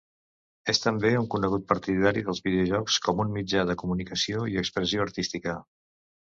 [0.71, 5.59] És també un conegut partidari dels videojocs com un mitjà de comunicació i expressió artística.